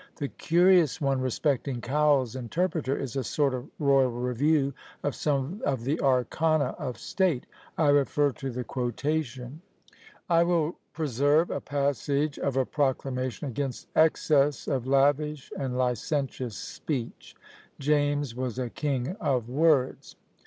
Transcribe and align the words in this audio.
The 0.15 0.29
curious 0.29 0.99
one 0.99 1.21
respecting 1.21 1.79
Cowell's 1.79 2.35
"Interpreter" 2.35 2.97
is 2.97 3.15
a 3.15 3.23
sort 3.23 3.53
of 3.53 3.69
royal 3.77 4.09
review 4.09 4.73
of 5.03 5.13
some 5.13 5.61
of 5.63 5.83
the 5.83 6.01
arcana 6.01 6.73
of 6.79 6.97
state: 6.97 7.45
I 7.77 7.89
refer 7.89 8.31
to 8.31 8.49
the 8.49 8.63
quotation. 8.63 9.61
I 10.27 10.41
will 10.41 10.75
preserve 10.93 11.51
a 11.51 11.61
passage 11.61 12.39
of 12.39 12.57
a 12.57 12.65
proclamation 12.65 13.47
"against 13.47 13.89
excess 13.95 14.67
of 14.67 14.87
lavish 14.87 15.51
and 15.55 15.77
licentious 15.77 16.57
speech." 16.57 17.35
James 17.77 18.33
was 18.35 18.57
a 18.57 18.71
king 18.71 19.09
of 19.21 19.49
words! 19.49 20.15